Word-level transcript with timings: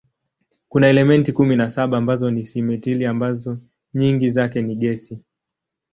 Kuna 0.69 0.87
elementi 0.87 1.31
kumi 1.33 1.55
na 1.55 1.69
saba 1.69 1.97
ambazo 1.97 2.31
ni 2.31 2.43
simetili 2.43 3.05
ambazo 3.05 3.57
nyingi 3.93 4.29
zake 4.29 4.61
ni 4.61 4.75
gesi. 4.75 5.19